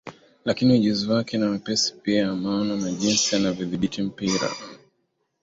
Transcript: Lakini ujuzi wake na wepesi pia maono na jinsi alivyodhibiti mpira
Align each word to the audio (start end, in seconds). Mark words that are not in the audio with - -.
Lakini 0.45 0.73
ujuzi 0.73 1.09
wake 1.09 1.37
na 1.37 1.49
wepesi 1.49 1.95
pia 1.95 2.35
maono 2.35 2.77
na 2.77 2.91
jinsi 2.91 3.35
alivyodhibiti 3.35 4.01
mpira 4.01 4.49